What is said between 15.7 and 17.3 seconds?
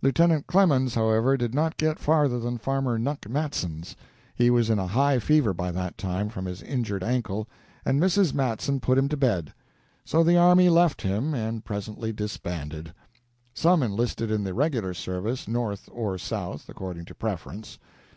or South, according to